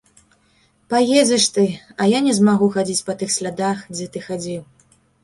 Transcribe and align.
Паедзеш 0.93 1.43
ты, 1.57 1.65
я 2.11 2.19
не 2.29 2.33
змагу 2.39 2.69
хадзіць 2.77 3.05
па 3.11 3.15
тых 3.21 3.29
слядах, 3.37 3.85
дзе 3.97 4.09
ты 4.17 4.23
хадзіў. 4.27 4.61